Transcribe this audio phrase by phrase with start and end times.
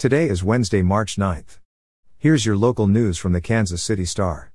[0.00, 1.58] Today is Wednesday, March 9th.
[2.16, 4.50] Here's your local news from the Kansas City Star.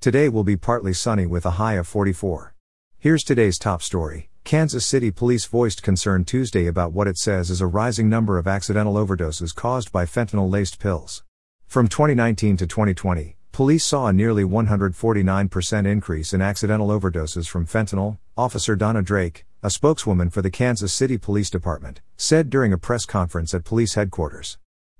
[0.00, 2.54] Today will be partly sunny with a high of 44.
[2.96, 4.30] Here's today's top story.
[4.44, 8.46] Kansas City police voiced concern Tuesday about what it says is a rising number of
[8.46, 11.22] accidental overdoses caused by fentanyl laced pills.
[11.66, 18.16] From 2019 to 2020, police saw a nearly 149% increase in accidental overdoses from fentanyl,
[18.34, 23.04] Officer Donna Drake, a spokeswoman for the Kansas City Police Department, said during a press
[23.04, 24.56] conference at police headquarters.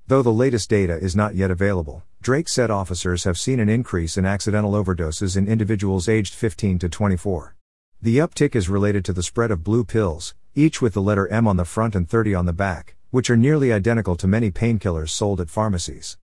[0.09, 4.17] Though the latest data is not yet available, Drake said officers have seen an increase
[4.17, 7.57] in accidental overdoses in individuals aged 15 to 24.
[8.01, 11.45] The uptick is related to the spread of blue pills, each with the letter M
[11.45, 15.09] on the front and 30 on the back, which are nearly identical to many painkillers
[15.09, 16.17] sold at pharmacies.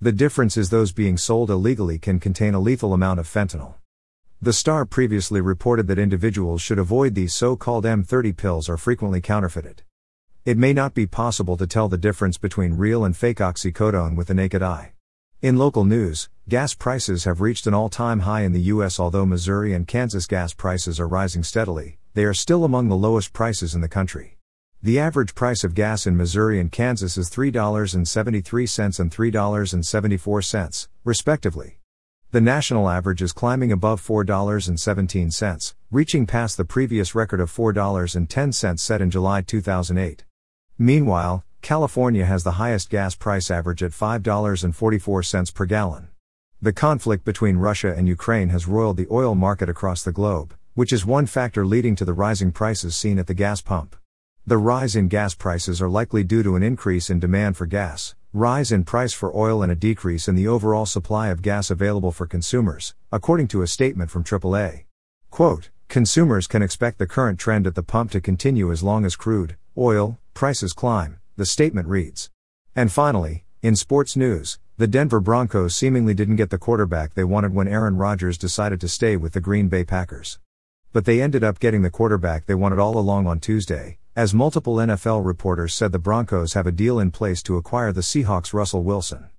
[0.00, 3.74] The difference is those being sold illegally can contain a lethal amount of fentanyl.
[4.42, 9.20] The Star previously reported that individuals should avoid these so called M30 pills are frequently
[9.20, 9.82] counterfeited.
[10.42, 14.28] It may not be possible to tell the difference between real and fake oxycodone with
[14.28, 14.94] the naked eye.
[15.42, 18.98] In local news, gas prices have reached an all time high in the U.S.
[18.98, 23.34] Although Missouri and Kansas gas prices are rising steadily, they are still among the lowest
[23.34, 24.38] prices in the country.
[24.82, 31.80] The average price of gas in Missouri and Kansas is $3.73 and $3.74, respectively.
[32.30, 39.02] The national average is climbing above $4.17, reaching past the previous record of $4.10 set
[39.02, 40.24] in July 2008.
[40.82, 46.08] Meanwhile, California has the highest gas price average at $5.44 per gallon.
[46.62, 50.90] The conflict between Russia and Ukraine has roiled the oil market across the globe, which
[50.90, 53.94] is one factor leading to the rising prices seen at the gas pump.
[54.46, 58.14] The rise in gas prices are likely due to an increase in demand for gas,
[58.32, 62.10] rise in price for oil, and a decrease in the overall supply of gas available
[62.10, 64.84] for consumers, according to a statement from AAA.
[65.28, 69.16] Quote, Consumers can expect the current trend at the pump to continue as long as
[69.16, 72.30] crude, oil, prices climb, the statement reads.
[72.76, 77.52] And finally, in sports news, the Denver Broncos seemingly didn't get the quarterback they wanted
[77.52, 80.38] when Aaron Rodgers decided to stay with the Green Bay Packers.
[80.92, 84.76] But they ended up getting the quarterback they wanted all along on Tuesday, as multiple
[84.76, 88.82] NFL reporters said the Broncos have a deal in place to acquire the Seahawks' Russell
[88.82, 89.30] Wilson.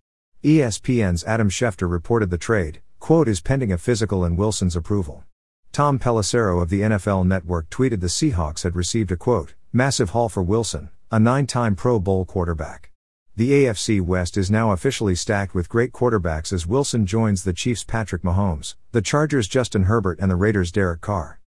[0.44, 5.24] ESPN's Adam Schefter reported the trade, quote, is pending a physical and Wilson's approval.
[5.72, 10.28] Tom Pelissero of the NFL Network tweeted the Seahawks had received a quote, Massive haul
[10.28, 12.92] for Wilson, a nine time Pro Bowl quarterback.
[13.38, 17.86] The AFC West is now officially stacked with great quarterbacks as Wilson joins the Chiefs'
[17.86, 21.40] Patrick Mahomes, the Chargers' Justin Herbert, and the Raiders' Derek Carr.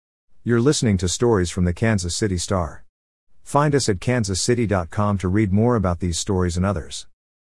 [0.42, 2.86] You're listening to stories from the Kansas City Star.
[3.44, 7.08] Find us at kansascity.com to read more about these stories and others.